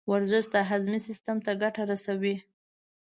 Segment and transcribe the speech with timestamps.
[0.11, 2.35] ورزش د هاضمې سیستم ته ګټه رسوي.